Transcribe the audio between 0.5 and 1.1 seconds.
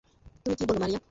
কী বলো, মারিয়া?